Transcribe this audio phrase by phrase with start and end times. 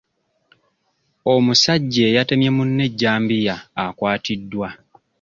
[1.33, 4.67] Omusajja eyatemye munne ejjambiya akwatiddwa.